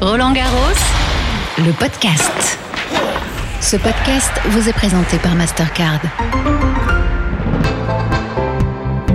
[0.00, 0.56] Roland Garros,
[1.58, 2.58] le podcast.
[3.60, 6.00] Ce podcast vous est présenté par Mastercard.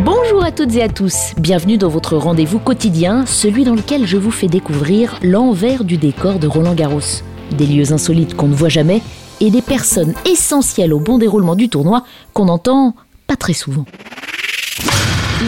[0.03, 4.17] Bonjour à toutes et à tous, bienvenue dans votre rendez-vous quotidien, celui dans lequel je
[4.17, 7.23] vous fais découvrir l'envers du décor de Roland Garros.
[7.57, 9.01] Des lieux insolites qu'on ne voit jamais
[9.41, 12.93] et des personnes essentielles au bon déroulement du tournoi qu'on entend
[13.25, 13.85] pas très souvent.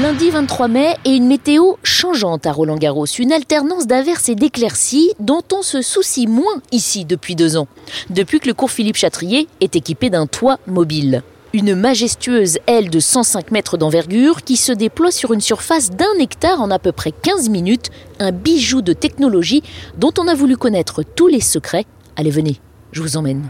[0.01, 5.11] Lundi 23 mai et une météo changeante à Roland Garros, une alternance d'averses et d'éclaircies
[5.19, 7.67] dont on se soucie moins ici depuis deux ans,
[8.11, 11.23] depuis que le cours Philippe Chatrier est équipé d'un toit mobile.
[11.51, 16.61] Une majestueuse aile de 105 mètres d'envergure qui se déploie sur une surface d'un hectare
[16.61, 19.63] en à peu près 15 minutes, un bijou de technologie
[19.97, 21.85] dont on a voulu connaître tous les secrets.
[22.17, 22.59] Allez, venez,
[22.91, 23.49] je vous emmène.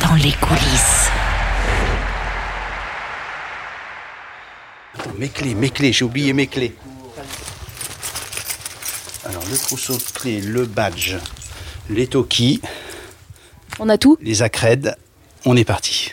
[0.00, 1.10] Dans les coulisses.
[5.16, 6.74] Mes clés, mes clés, j'ai oublié mes clés.
[9.24, 11.16] Alors le trousseau de clés, le badge,
[11.90, 12.60] les tokis,
[13.78, 14.96] On a tout les accrèdes,
[15.44, 16.12] on est parti.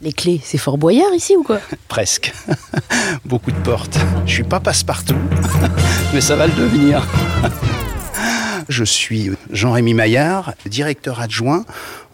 [0.00, 2.32] Les clés, c'est Fort Boyard ici ou quoi Presque.
[3.24, 3.98] Beaucoup de portes.
[4.26, 5.16] Je suis pas passe-partout,
[6.14, 7.06] mais ça va le devenir.
[8.68, 11.64] Je suis Jean-Rémy Maillard, directeur adjoint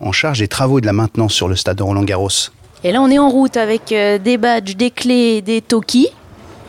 [0.00, 2.50] en charge des travaux et de la maintenance sur le stade de Roland-Garros.
[2.84, 6.08] Et là, on est en route avec euh, des badges, des clés, des tokis.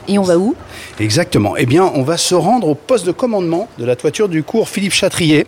[0.07, 0.55] Et on va où?
[0.99, 1.55] Exactement.
[1.55, 4.67] Eh bien, on va se rendre au poste de commandement de la toiture du cours
[4.69, 5.45] Philippe Chatrier.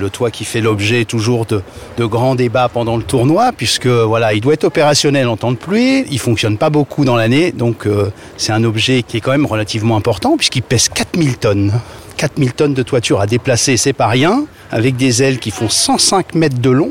[0.00, 1.62] Le toit qui fait l'objet toujours de,
[2.04, 6.04] grands débats pendant le tournoi, puisque voilà, il doit être opérationnel en temps de pluie.
[6.10, 9.46] Il fonctionne pas beaucoup dans l'année, donc euh, c'est un objet qui est quand même
[9.46, 11.72] relativement important, puisqu'il pèse 4000 tonnes.
[12.18, 16.34] 4000 tonnes de toiture à déplacer, c'est pas rien, avec des ailes qui font 105
[16.34, 16.90] mètres de long,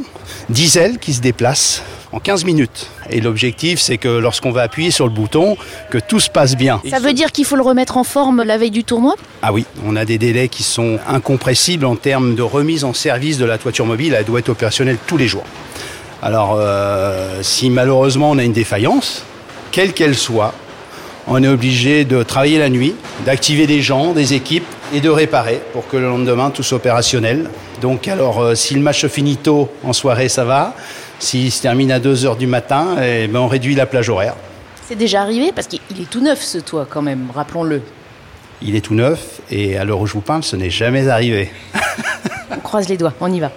[0.49, 1.83] 10 ailes qui se déplacent
[2.14, 2.88] en 15 minutes.
[3.09, 5.58] Et l'objectif, c'est que lorsqu'on va appuyer sur le bouton,
[5.89, 6.81] que tout se passe bien.
[6.89, 9.16] Ça veut dire qu'il faut le remettre en forme la veille du tournoi?
[9.42, 13.38] Ah oui, on a des délais qui sont incompressibles en termes de remise en service
[13.38, 14.16] de la toiture mobile.
[14.17, 15.45] Elle doit être opérationnelle tous les jours.
[16.22, 19.23] Alors, euh, si malheureusement on a une défaillance,
[19.72, 20.53] quelle qu'elle soit,
[21.28, 25.62] on est obligé de travailler la nuit, d'activer des gens, des équipes et de réparer
[25.73, 27.50] pour que le lendemain tout soit opérationnel.
[27.81, 30.75] Donc, alors, euh, si le match se finit tôt en soirée, ça va.
[31.19, 34.35] S'il se termine à 2h du matin, eh ben, on réduit la plage horaire.
[34.88, 37.81] C'est déjà arrivé parce qu'il est tout neuf ce toit quand même, rappelons-le.
[38.62, 41.52] Il est tout neuf et à l'heure où je vous parle, ce n'est jamais arrivé.
[42.52, 43.52] On croise les doigts, on y va.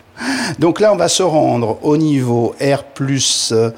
[0.59, 3.71] Donc là, on va se rendre au niveau R plus euh,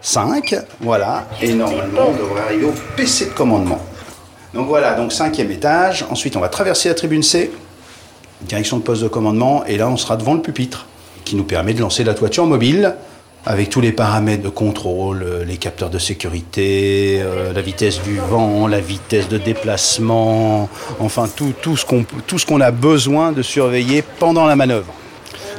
[0.00, 3.80] 5, voilà, et normalement, on devrait arriver au PC de commandement.
[4.54, 6.06] Donc voilà, donc cinquième étage.
[6.10, 7.52] Ensuite, on va traverser la tribune C,
[8.42, 10.86] direction de poste de commandement, et là, on sera devant le pupitre,
[11.30, 12.96] qui nous permet de lancer la toiture mobile
[13.46, 18.18] avec tous les paramètres de contrôle, euh, les capteurs de sécurité, euh, la vitesse du
[18.18, 20.68] vent, la vitesse de déplacement,
[20.98, 24.92] enfin tout, tout ce qu'on a besoin de surveiller pendant la manœuvre.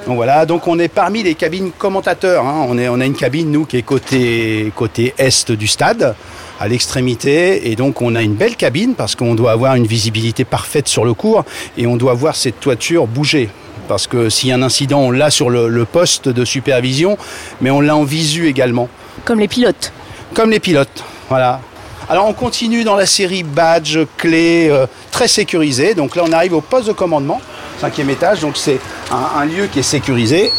[0.05, 2.45] Donc voilà, donc on est parmi les cabines commentateurs.
[2.45, 2.65] hein.
[2.67, 6.15] On, est, on a une cabine, nous, qui est côté, côté est du stade,
[6.59, 7.71] à l'extrémité.
[7.71, 11.05] Et donc on a une belle cabine parce qu'on doit avoir une visibilité parfaite sur
[11.05, 11.45] le cours
[11.77, 13.47] et on doit voir cette toiture bouger.
[13.91, 17.17] Parce que s'il y a un incident, on l'a sur le, le poste de supervision,
[17.59, 18.87] mais on l'a en visu également.
[19.25, 19.91] Comme les pilotes.
[20.33, 21.59] Comme les pilotes, voilà.
[22.07, 25.93] Alors on continue dans la série badge, clé, euh, très sécurisé.
[25.93, 27.41] Donc là on arrive au poste de commandement,
[27.81, 28.39] cinquième étage.
[28.39, 28.79] Donc c'est
[29.11, 30.53] un, un lieu qui est sécurisé.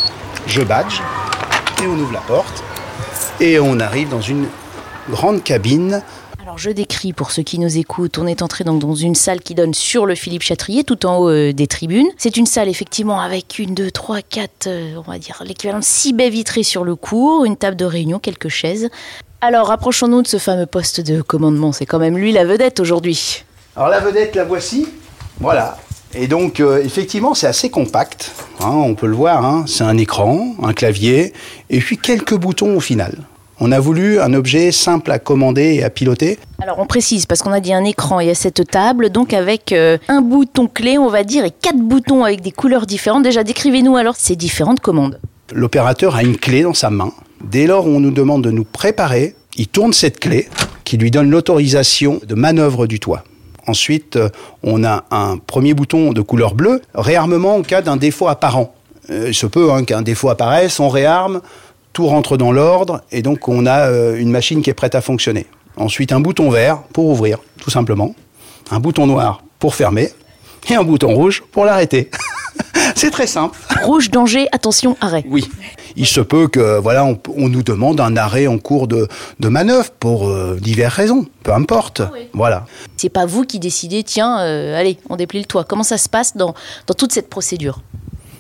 [0.47, 1.01] Je badge
[1.83, 2.63] et on ouvre la porte
[3.41, 4.45] et on arrive dans une
[5.09, 6.03] grande cabine.
[6.43, 9.55] Alors je décris pour ceux qui nous écoutent, on est entré dans une salle qui
[9.55, 12.09] donne sur le Philippe Chatrier, tout en haut euh, des tribunes.
[12.17, 15.85] C'est une salle effectivement avec une, deux, trois, quatre, euh, on va dire l'équivalent de
[15.85, 18.89] six baies vitrées sur le cours, une table de réunion, quelques chaises.
[19.41, 23.45] Alors rapprochons-nous de ce fameux poste de commandement, c'est quand même lui la vedette aujourd'hui.
[23.77, 24.89] Alors la vedette, la voici.
[25.39, 25.79] Voilà.
[26.13, 28.33] Et donc euh, effectivement c'est assez compact.
[28.59, 29.45] hein, on peut le voir.
[29.47, 29.65] hein.
[29.69, 31.35] C'est un écran, un clavier
[31.71, 33.17] et puis quelques boutons au final.
[33.65, 36.37] On a voulu un objet simple à commander et à piloter.
[36.61, 39.71] Alors on précise parce qu'on a dit un écran et à cette table, donc avec
[39.71, 43.23] euh, un bouton clé on va dire et quatre boutons avec des couleurs différentes.
[43.23, 45.21] Déjà décrivez-nous alors ces différentes commandes.
[45.53, 47.13] L'opérateur a une clé dans sa main.
[47.41, 50.49] Dès lors où on nous demande de nous préparer, il tourne cette clé
[50.83, 53.23] qui lui donne l'autorisation de manœuvre du toit.
[53.69, 54.29] Ensuite, euh,
[54.65, 58.75] on a un premier bouton de couleur bleue, réarmement en cas d'un défaut apparent.
[59.11, 61.41] Euh, il se peut hein, qu'un défaut apparaisse, on réarme,
[61.93, 65.01] tout rentre dans l'ordre et donc on a euh, une machine qui est prête à
[65.01, 65.47] fonctionner.
[65.77, 68.15] Ensuite, un bouton vert pour ouvrir, tout simplement.
[68.71, 70.11] Un bouton noir pour fermer
[70.71, 72.11] et un bouton rouge pour l'arrêter.
[72.95, 73.59] C'est très simple.
[73.83, 75.25] Rouge, danger, attention, arrêt.
[75.29, 75.49] Oui.
[75.97, 79.09] Il se peut que voilà, on, on nous demande un arrêt en cours de,
[79.41, 82.03] de manœuvre pour euh, diverses raisons, peu importe.
[82.33, 82.67] Voilà.
[82.97, 85.65] C'est pas vous qui décidez, tiens, euh, allez, on déplie le toit.
[85.65, 86.55] Comment ça se passe dans,
[86.87, 87.81] dans toute cette procédure?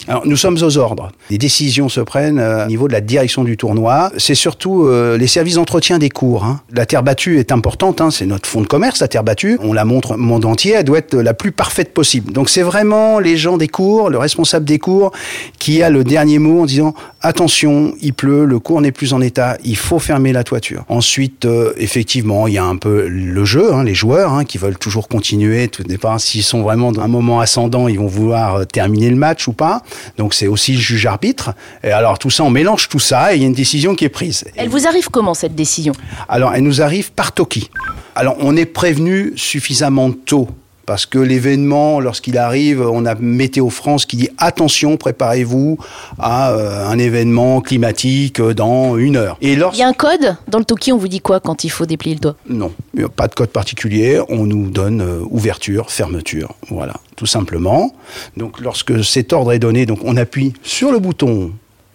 [0.08, 1.12] Alors, nous sommes aux ordres.
[1.30, 4.10] Les décisions se prennent euh, au niveau de la direction du tournoi.
[4.18, 6.44] C'est surtout euh, les services d'entretien des cours.
[6.44, 6.60] hein.
[6.74, 8.00] La terre battue est importante.
[8.00, 8.10] hein.
[8.10, 9.58] C'est notre fonds de commerce, la terre battue.
[9.62, 10.72] On la montre au monde entier.
[10.72, 12.32] Elle doit être la plus parfaite possible.
[12.32, 15.12] Donc, c'est vraiment les gens des cours, le responsable des cours,
[15.60, 19.20] qui a le dernier mot en disant attention, il pleut, le cours n'est plus en
[19.20, 20.84] état, il faut fermer la toiture.
[20.88, 24.58] Ensuite, euh, effectivement, il y a un peu le jeu, hein, les joueurs hein, qui
[24.58, 25.68] veulent toujours continuer.
[25.68, 29.16] Tout dépend s'ils sont vraiment dans un moment ascendant, ils vont vouloir euh, terminer le
[29.16, 29.82] match ou pas.
[30.18, 31.54] Donc c'est aussi le juge arbitre.
[31.82, 34.04] Et alors tout ça, on mélange tout ça et il y a une décision qui
[34.04, 34.44] est prise.
[34.56, 35.92] Elle vous arrive comment cette décision?
[36.28, 37.70] Alors elle nous arrive par Toki.
[38.14, 40.48] Alors on est prévenu suffisamment tôt.
[40.86, 45.78] Parce que l'événement, lorsqu'il arrive, on a Météo France qui dit attention, préparez-vous
[46.18, 49.36] à euh, un événement climatique euh, dans une heure.
[49.40, 51.70] Et Il y a un code Dans le Toki, on vous dit quoi quand il
[51.70, 54.20] faut déplier le toit non, il a pas de code particulier.
[54.28, 56.54] On nous donne euh, ouverture, fermeture.
[56.68, 57.94] Voilà, tout simplement.
[58.36, 61.52] Donc, lorsque cet ordre est donné, donc on appuie sur le bouton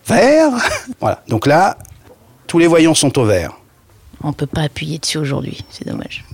[0.08, 0.52] vert.
[1.00, 1.24] voilà.
[1.28, 1.78] Donc là,
[2.48, 3.54] tous les voyants sont au vert.
[4.24, 6.26] On peut pas appuyer dessus aujourd'hui, c'est dommage.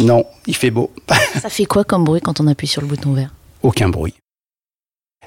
[0.00, 0.90] Non, il fait beau.
[1.40, 3.30] Ça fait quoi comme bruit quand on appuie sur le bouton vert?
[3.62, 4.14] Aucun bruit.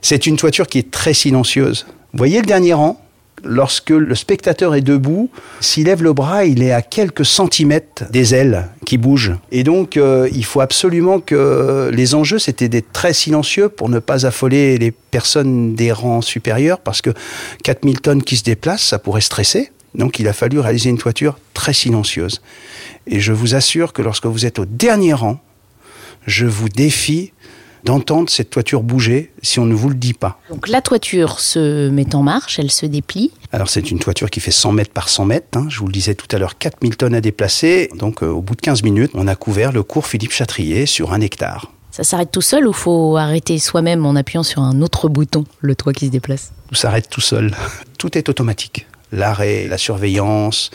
[0.01, 1.85] C'est une toiture qui est très silencieuse.
[2.11, 2.99] Vous voyez le dernier rang?
[3.45, 5.29] Lorsque le spectateur est debout,
[5.59, 9.35] s'il lève le bras, il est à quelques centimètres des ailes qui bougent.
[9.51, 13.99] Et donc, euh, il faut absolument que les enjeux, c'était d'être très silencieux pour ne
[13.99, 17.09] pas affoler les personnes des rangs supérieurs, parce que
[17.63, 19.72] 4000 tonnes qui se déplacent, ça pourrait stresser.
[19.95, 22.41] Donc, il a fallu réaliser une toiture très silencieuse.
[23.07, 25.39] Et je vous assure que lorsque vous êtes au dernier rang,
[26.25, 27.31] je vous défie
[27.83, 30.39] d'entendre cette toiture bouger si on ne vous le dit pas.
[30.49, 33.31] Donc la toiture se met en marche, elle se déplie.
[33.51, 35.67] Alors c'est une toiture qui fait 100 mètres par 100 mètres, hein.
[35.69, 37.89] je vous le disais tout à l'heure, 4000 tonnes à déplacer.
[37.95, 41.13] Donc euh, au bout de 15 minutes, on a couvert le cours Philippe Chatrier sur
[41.13, 41.71] un hectare.
[41.91, 45.75] Ça s'arrête tout seul ou faut arrêter soi-même en appuyant sur un autre bouton, le
[45.75, 46.51] toit qui se déplace?
[46.69, 47.53] Tout s'arrête tout seul.
[47.99, 48.87] Tout est automatique.
[49.13, 50.71] L'arrêt, la surveillance,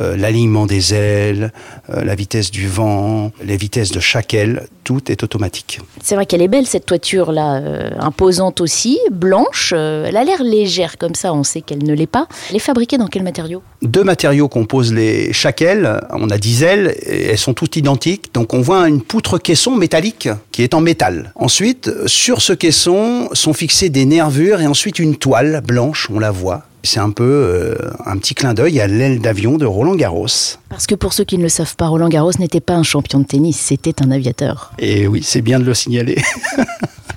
[0.00, 1.52] euh, l'alignement des ailes,
[1.90, 5.80] euh, la vitesse du vent, les vitesses de chaque aile, tout est automatique.
[6.02, 9.72] C'est vrai qu'elle est belle cette toiture là, euh, imposante aussi, blanche.
[9.72, 12.26] elle a l'air légère comme ça, on sait qu'elle ne l'est pas.
[12.50, 13.62] Elle est fabriquée dans quel matériau?
[13.82, 16.00] Deux matériaux composent les, chaque aile.
[16.10, 18.32] On a 10 ailes et elles sont toutes identiques.
[18.34, 21.32] Donc on voit une poutre caisson métallique qui est en métal.
[21.34, 26.30] Ensuite, sur ce caisson sont fixées des nervures et ensuite une toile blanche, on la
[26.30, 26.64] voit.
[26.86, 30.56] C'est un peu euh, un petit clin d'œil à l'aile d'avion de Roland Garros.
[30.68, 33.20] Parce que pour ceux qui ne le savent pas, Roland Garros n'était pas un champion
[33.20, 34.72] de tennis, c'était un aviateur.
[34.80, 36.20] Et oui, c'est bien de le signaler.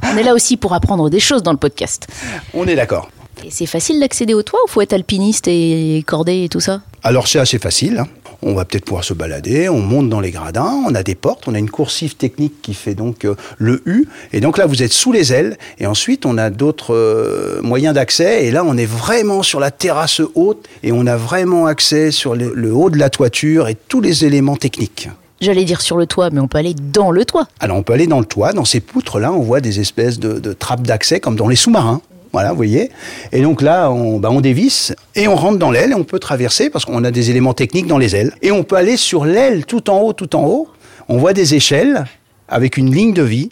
[0.03, 2.07] On est là aussi pour apprendre des choses dans le podcast.
[2.53, 3.09] on est d'accord.
[3.45, 6.81] Et c'est facile d'accéder au toit ou faut être alpiniste et cordé et tout ça?
[7.03, 7.99] Alors c'est assez facile.
[7.99, 8.07] hein.
[8.41, 11.49] On va peut-être pouvoir se balader, on monte dans les gradins, on a des portes,
[11.49, 14.07] on a une coursive technique qui fait donc euh, le U.
[14.31, 15.57] Et donc là, vous êtes sous les ailes.
[15.77, 18.45] Et ensuite, on a d'autres euh, moyens d'accès.
[18.45, 20.69] Et là, on est vraiment sur la terrasse haute.
[20.83, 24.23] Et on a vraiment accès sur le, le haut de la toiture et tous les
[24.23, 25.09] éléments techniques.
[25.41, 27.47] J'allais dire sur le toit, mais on peut aller dans le toit.
[27.61, 30.37] Alors on peut aller dans le toit, dans ces poutres-là, on voit des espèces de,
[30.39, 32.01] de trappes d'accès comme dans les sous-marins.
[32.31, 32.91] Voilà, vous voyez.
[33.31, 36.19] Et donc là, on, bah, on dévisse et on rentre dans l'aile et on peut
[36.19, 38.33] traverser parce qu'on a des éléments techniques dans les ailes.
[38.41, 40.67] Et on peut aller sur l'aile tout en haut, tout en haut.
[41.07, 42.05] On voit des échelles
[42.47, 43.49] avec une ligne de vie.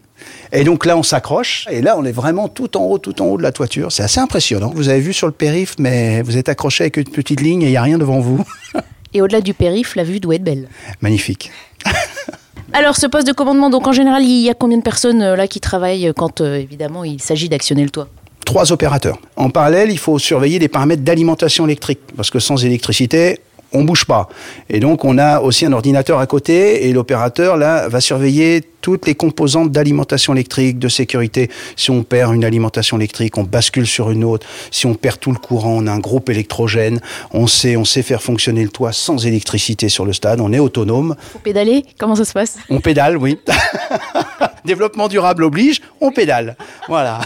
[0.51, 1.67] Et donc là, on s'accroche.
[1.71, 3.91] Et là, on est vraiment tout en haut, tout en haut de la toiture.
[3.91, 4.71] C'est assez impressionnant.
[4.73, 7.67] Vous avez vu sur le périph', mais vous êtes accroché avec une petite ligne et
[7.67, 8.43] il n'y a rien devant vous.
[9.13, 10.67] Et au-delà du périph', la vue doit être belle.
[11.01, 11.49] Magnifique.
[12.73, 15.35] Alors, ce poste de commandement, donc en général, il y a combien de personnes euh,
[15.37, 18.09] là qui travaillent quand, euh, évidemment, il s'agit d'actionner le toit?
[18.47, 19.19] Trois opérateurs.
[19.35, 23.41] En parallèle, il faut surveiller les paramètres d'alimentation électrique, parce que sans électricité,
[23.73, 24.29] on bouge pas.
[24.69, 29.05] Et donc, on a aussi un ordinateur à côté, et l'opérateur, là, va surveiller toutes
[29.05, 31.49] les composantes d'alimentation électrique, de sécurité.
[31.75, 34.47] Si on perd une alimentation électrique, on bascule sur une autre.
[34.71, 37.01] Si on perd tout le courant, on a un groupe électrogène.
[37.31, 40.39] On sait, on sait faire fonctionner le toit sans électricité sur le stade.
[40.39, 41.17] On est autonome.
[41.33, 42.59] Faut pédaler Comment ça se passe?
[42.69, 43.37] On pédale, oui.
[44.63, 46.55] Développement durable oblige, on pédale.
[46.87, 47.19] Voilà.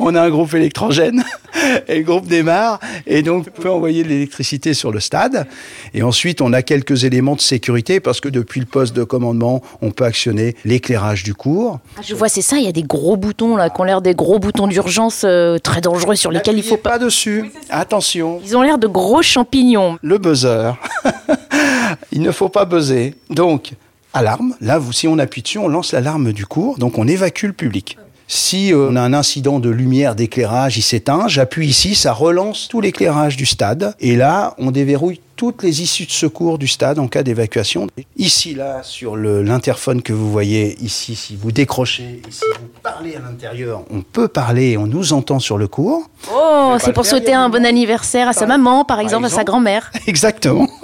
[0.00, 1.22] On a un groupe électrogène
[1.88, 5.46] et le groupe démarre et donc on peut envoyer de l'électricité sur le stade.
[5.94, 9.62] Et ensuite, on a quelques éléments de sécurité parce que depuis le poste de commandement,
[9.82, 11.78] on peut actionner l'éclairage du cours.
[11.96, 14.00] Ah, Je vois, c'est ça, il y a des gros boutons là, qui ont l'air
[14.02, 16.92] des gros boutons d'urgence euh, très dangereux sur lesquels il faut pas.
[16.92, 17.50] pas dessus.
[17.70, 19.98] Attention, Ils ont l'air de gros champignons.
[20.02, 20.72] le buzzer.
[22.12, 23.14] Il ne faut pas buzzer.
[23.30, 23.72] Donc,
[24.14, 24.54] alarme.
[24.60, 26.78] Là, vous, si on appuie dessus, on lance l'alarme du cours.
[26.78, 27.98] Donc, on évacue le public.
[28.28, 32.68] Si euh, on a un incident de lumière, d'éclairage, il s'éteint, j'appuie ici, ça relance
[32.68, 33.94] tout l'éclairage du stade.
[34.00, 37.86] Et là, on déverrouille toutes les issues de secours du stade en cas d'évacuation.
[38.16, 43.20] Ici, là, sur l'interphone que vous voyez ici, si vous décrochez, si vous parlez à
[43.20, 46.08] l'intérieur, on peut parler, on nous entend sur le cours.
[46.32, 49.44] Oh, c'est pour faire, souhaiter un bon anniversaire à sa maman, par exemple, à sa
[49.44, 49.90] grand-mère.
[50.06, 50.66] Exactement.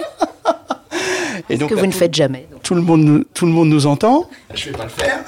[1.49, 2.47] Et Ce que là, vous ne tout- faites jamais.
[2.61, 4.29] Tout le monde, nous- tout le monde nous entend.
[4.53, 5.19] Je vais pas le faire.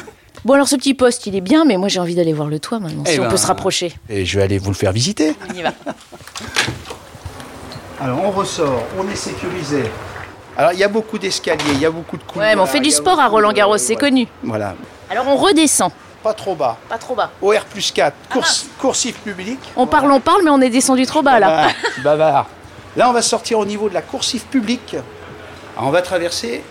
[0.46, 2.60] Bon, alors ce petit poste, il est bien, mais moi j'ai envie d'aller voir le
[2.60, 3.92] toit maintenant, si Eh on ben, peut se rapprocher.
[4.10, 5.34] Et je vais aller vous le faire visiter.
[5.50, 5.74] On y va.
[8.02, 9.84] Alors on ressort, on est sécurisé.
[10.58, 12.48] Alors il y a beaucoup d'escaliers, il y a beaucoup de couloirs.
[12.50, 14.10] Ouais, mais on fait du sport à Roland de- Garros, c'est voilà.
[14.10, 14.28] connu.
[14.44, 14.76] Voilà,
[15.10, 15.92] Alors on redescend,
[16.24, 16.78] pas trop bas.
[16.90, 17.32] pas trop bas.
[17.42, 19.60] OR plus 4, course, coursif public.
[19.76, 21.68] On parle, on parle, mais on est descendu trop bas là.
[21.68, 21.72] Ah,
[22.04, 22.48] bavard.
[22.98, 24.96] Là on va sortir au niveau de la coursif public.
[25.78, 26.64] Alors, on va traverser.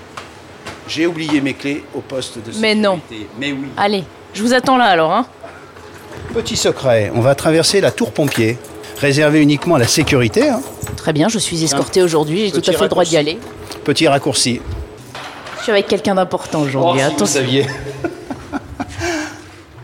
[0.88, 2.60] J'ai oublié mes clés au poste de sécurité.
[2.60, 3.00] Mais non.
[3.38, 3.68] Mais oui.
[3.76, 4.04] Allez,
[4.34, 5.12] je vous attends là alors.
[5.12, 5.26] Hein.
[6.34, 8.58] Petit secret, on va traverser la tour pompier,
[8.98, 10.48] réservée uniquement à la sécurité.
[10.48, 10.60] hein.
[10.96, 13.38] Très bien, je suis escortée aujourd'hui, j'ai tout Petit à fait le droit d'y aller.
[13.84, 14.60] Petit raccourci.
[15.58, 17.00] Je suis avec quelqu'un d'important aujourd'hui.
[17.02, 17.26] Oh, si vous Attention.
[17.40, 17.66] saviez.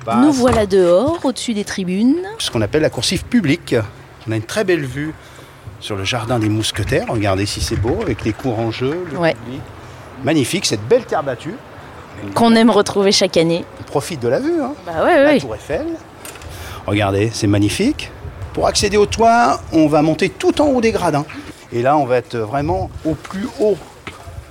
[0.07, 2.17] Bah, Nous voilà dehors, au-dessus des tribunes.
[2.39, 3.75] ce qu'on appelle la coursive publique.
[4.29, 5.15] On a une très belle vue
[5.81, 7.07] sur le jardin des mousquetaires.
[7.09, 9.35] Regardez si c'est beau, avec les cours en jeu, le Ouais.
[9.35, 9.61] public.
[10.25, 11.55] Magnifique, cette belle terre battue.
[12.35, 13.65] Qu'on aime retrouver chaque année.
[13.81, 14.61] On profite de la vue.
[14.61, 14.75] hein.
[14.85, 15.41] Bah ouais, La ouais.
[15.41, 15.87] tour Eiffel.
[16.87, 18.11] Regardez, c'est magnifique.
[18.55, 21.25] Pour accéder au toit, on va monter tout en haut des gradins.
[21.73, 23.77] Et là, on va être vraiment au plus haut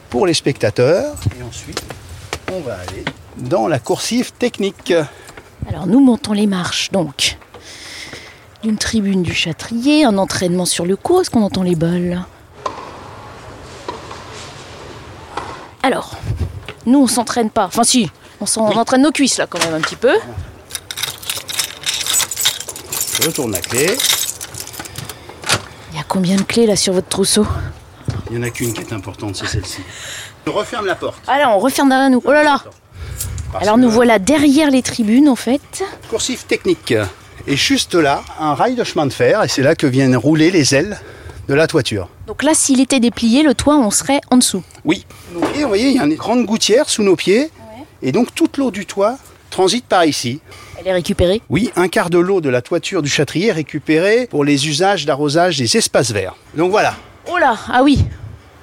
[0.09, 1.15] pour les spectateurs.
[1.39, 1.81] Et ensuite,
[2.51, 3.03] on va aller
[3.37, 4.93] dans la coursive technique.
[5.67, 7.37] Alors nous montons les marches donc
[8.63, 11.21] d'une tribune du Châtrier, un entraînement sur le cours.
[11.21, 12.23] Est-ce qu'on entend les balles
[15.83, 16.15] Alors,
[16.85, 17.65] nous on s'entraîne pas.
[17.65, 18.09] Enfin si,
[18.41, 20.13] on, s'en- on entraîne nos cuisses là quand même un petit peu.
[23.19, 23.97] Je retourne la clé.
[25.91, 27.45] Il y a combien de clés là sur votre trousseau
[28.29, 29.81] Il n'y en a qu'une qui est importante, c'est celle-ci.
[30.45, 31.19] Je referme la porte.
[31.27, 32.21] Alors on referme derrière nous.
[32.23, 32.63] Oh là là
[33.51, 35.83] Parce Alors nous voilà derrière les tribunes en fait.
[36.09, 36.93] Coursive technique.
[37.45, 40.49] Et juste là, un rail de chemin de fer, et c'est là que viennent rouler
[40.51, 40.99] les ailes
[41.47, 42.07] de la toiture.
[42.27, 44.63] Donc là s'il était déplié, le toit on serait en dessous.
[44.85, 45.05] Oui.
[45.55, 47.51] Et vous voyez, il y a une grande gouttière sous nos pieds,
[48.01, 49.17] et donc toute l'eau du toit
[49.49, 50.39] transite par ici.
[50.79, 51.41] Elle est récupérée.
[51.49, 55.05] Oui, un quart de l'eau de la toiture du châtrier est récupérée pour les usages
[55.05, 56.35] d'arrosage des espaces verts.
[56.55, 56.93] Donc voilà,
[57.31, 57.99] Oh là Ah oui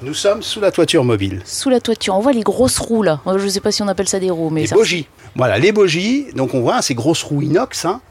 [0.03, 1.41] nous sommes sous la toiture mobile.
[1.47, 3.21] Sous la toiture, on voit les grosses roues là.
[3.27, 5.07] Euh, Je sais pas si on appelle ça des roues, mais Les ça- bogies.
[5.37, 8.03] Voilà, les bogies, donc on voit ces grosses roues inox hein,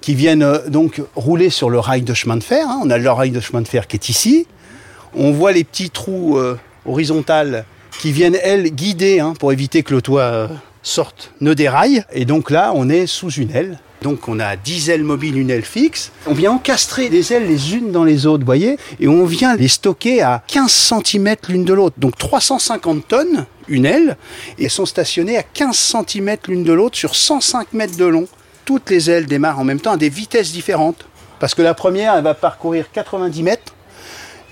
[0.00, 2.66] qui viennent euh, donc rouler sur le rail de chemin de fer.
[2.66, 2.80] hein.
[2.82, 4.46] On a le rail de chemin de fer qui est ici.
[5.14, 7.66] On voit les petits trous euh, horizontales
[8.00, 10.48] qui viennent, elles, guider hein, pour éviter que le toit euh,
[10.84, 12.04] sorte, ne déraille.
[12.12, 13.78] Et donc là, on est sous une aile.
[14.02, 16.12] Donc on a 10 ailes mobiles, une aile fixe.
[16.26, 19.56] On vient encastrer les ailes les unes dans les autres, vous voyez, et on vient
[19.56, 21.96] les stocker à 15 cm l'une de l'autre.
[21.98, 24.18] Donc 350 tonnes, une aile,
[24.58, 25.74] et elles sont stationnées à 15
[26.06, 28.28] cm l'une de l'autre sur 105 mètres de long.
[28.66, 31.06] Toutes les ailes démarrent en même temps à des vitesses différentes.
[31.40, 33.73] Parce que la première, elle va parcourir 90 mètres.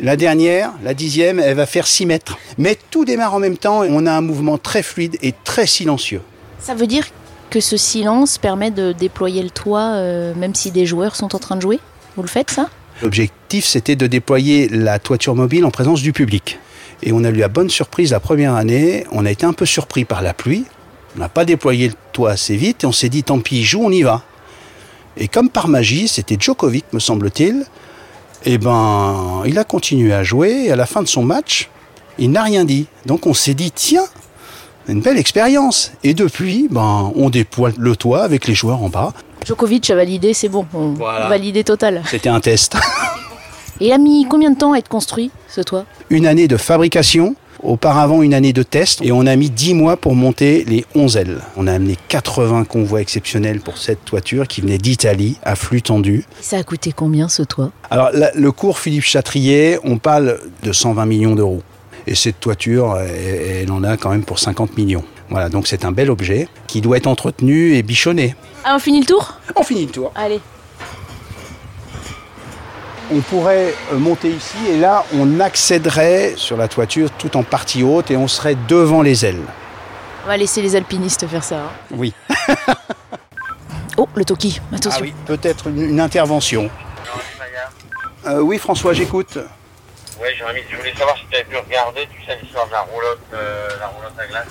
[0.01, 2.39] La dernière, la dixième, elle va faire 6 mètres.
[2.59, 5.67] Mais tout démarre en même temps et on a un mouvement très fluide et très
[5.67, 6.23] silencieux.
[6.59, 7.05] Ça veut dire
[7.51, 11.39] que ce silence permet de déployer le toit euh, même si des joueurs sont en
[11.39, 11.79] train de jouer?
[12.17, 12.71] Vous le faites ça?
[13.03, 16.59] L'objectif, c'était de déployer la toiture mobile en présence du public.
[17.03, 19.05] Et on a eu la bonne surprise la première année.
[19.13, 20.65] On a été un peu surpris par la pluie.
[21.17, 23.65] On n'a pas déployé le toit assez vite et on s'est dit tant pis, il
[23.65, 24.23] joue, on y va.
[25.17, 27.67] Et comme par magie, c'était Djokovic, me semble-t-il.
[28.45, 31.71] Et ben, il a continué à jouer et à la fin de son match,
[32.19, 32.87] il n'a rien dit.
[33.07, 34.05] Donc on s'est dit tiens,
[34.89, 35.93] une belle expérience.
[36.03, 39.13] Et depuis, ben, on déploie le toit avec les joueurs en bas.
[39.47, 41.29] Djokovic a validé, c'est bon, on Voilà.
[41.29, 42.03] validé total.
[42.09, 42.77] C'était un test.
[43.81, 45.85] Et il a mis combien de temps à être construit ce toit?
[46.11, 49.97] Une année de fabrication, auparavant une année de test, et on a mis 10 mois
[49.97, 51.39] pour monter les 11 ailes.
[51.57, 56.25] On a amené 80 convois exceptionnels pour cette toiture qui venait d'Italie, à flux tendu.
[56.41, 57.71] Ça a coûté combien ce toit?
[57.91, 61.63] Alors le cours Philippe Chatrier, on parle de 120 millions d'euros.
[62.07, 65.05] Et cette toiture, elle, elle en a quand même pour 50 millions.
[65.31, 68.35] Voilà, donc c'est un bel objet qui doit être entretenu et bichonné.
[68.65, 69.39] Ah on finit le tour?
[69.57, 70.13] On finit le tour.
[70.15, 70.41] Allez.
[73.15, 77.83] On pourrait euh, monter ici et là, on accéderait sur la toiture tout en partie
[77.83, 79.43] haute et on serait devant les ailes.
[80.25, 81.57] On va laisser les alpinistes faire ça.
[81.59, 81.71] hein.
[81.91, 82.15] Oui.
[83.99, 85.01] Oh, le Toki, attention.
[85.03, 86.71] Ah oui, peut-être une, une intervention.
[88.27, 89.37] Euh, oui, François, j'écoute.
[90.21, 92.81] Ouais, Jérémy, je voulais savoir si tu avais pu regarder, tu sais, l'histoire de la
[92.83, 94.47] roulotte, euh, la roulotte à glace.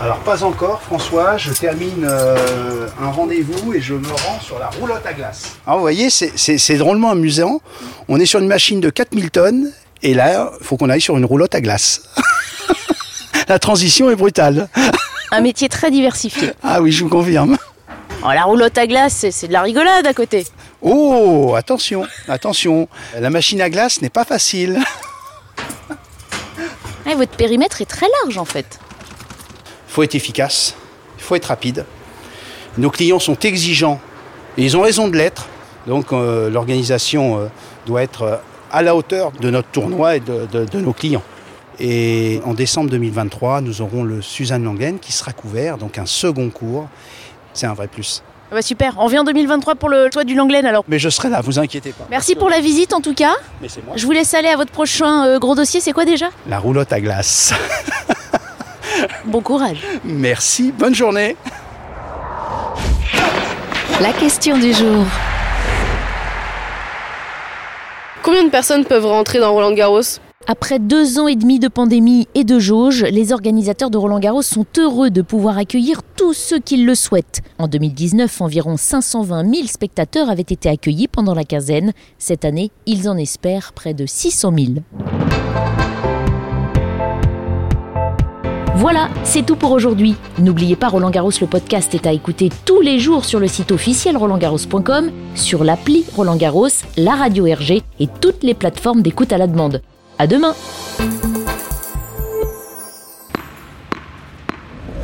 [0.00, 4.68] Alors pas encore François, je termine euh, un rendez-vous et je me rends sur la
[4.68, 5.56] roulotte à glace.
[5.66, 7.60] Alors vous voyez, c'est- drôlement amusant.
[8.08, 9.72] On est sur une machine de 4000 tonnes
[10.02, 12.02] et là, il faut qu'on aille sur une roulotte à glace.
[13.48, 14.68] la transition est brutale.
[15.32, 16.52] Un métier très diversifié.
[16.62, 17.58] Ah oui, je vous confirme.
[18.24, 20.46] Oh, la roulotte à glace, c'est de la rigolade à côté.
[20.82, 22.88] Oh, attention, attention.
[23.18, 24.78] La machine à glace n'est pas facile.
[27.06, 28.78] Ouais, votre périmètre est très large en fait.
[29.88, 30.74] Il faut être efficace,
[31.18, 31.84] il faut être rapide.
[32.76, 34.00] Nos clients sont exigeants
[34.56, 35.48] et ils ont raison de l'être.
[35.86, 37.46] Donc euh, l'organisation euh,
[37.86, 38.36] doit être euh,
[38.70, 41.22] à la hauteur de notre tournoi et de, de- de nos clients.
[41.80, 46.50] Et en décembre 2023, nous aurons le Suzanne Langen qui sera couvert, donc un second
[46.50, 46.88] cours.
[47.54, 48.22] C'est un vrai plus.
[48.50, 50.84] Ah Bah super, on vient en 2023 pour le toit du Langlaine alors.
[50.88, 52.06] Mais je serai là, vous inquiétez pas.
[52.10, 53.34] Merci pour la visite en tout cas.
[53.60, 53.94] Mais c'est moi.
[53.96, 56.28] Je vous laisse aller à votre prochain euh, gros dossier, c'est quoi déjà?
[56.48, 57.52] La roulotte à glace.
[59.26, 59.78] Bon courage.
[60.02, 61.36] Merci, bonne journée.
[64.00, 65.04] La question du jour.
[68.22, 70.00] Combien de personnes peuvent rentrer dans Roland Garros
[70.50, 74.40] Après deux ans et demi de pandémie et de jauge, les organisateurs de Roland Garros
[74.40, 77.42] sont heureux de pouvoir accueillir tous ceux qui le souhaitent.
[77.58, 81.92] En 2019, environ 520 000 spectateurs avaient été accueillis pendant la quinzaine.
[82.16, 84.72] Cette année, ils en espèrent près de 600 000.
[88.76, 90.14] Voilà, c'est tout pour aujourd'hui.
[90.38, 93.70] N'oubliez pas Roland Garros, le podcast est à écouter tous les jours sur le site
[93.70, 99.36] officiel rolandgarros.com, sur l'appli Roland Garros, la radio RG et toutes les plateformes d'écoute à
[99.36, 99.82] la demande.
[100.20, 100.52] À demain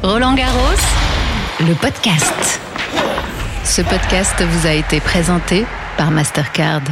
[0.02, 0.58] Roland Garros,
[1.60, 2.60] le podcast.
[3.62, 5.66] Ce podcast vous a été présenté
[5.96, 6.82] par Mastercard.